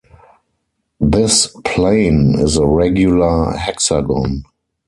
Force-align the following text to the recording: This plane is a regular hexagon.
This 0.99 1.55
plane 1.63 2.33
is 2.39 2.57
a 2.57 2.65
regular 2.65 3.51
hexagon. 3.55 4.45